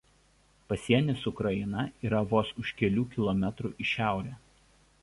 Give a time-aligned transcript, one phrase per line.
[0.67, 4.35] Pasienis su Ukraina yra vos už kelių kilometrų į šiaurę.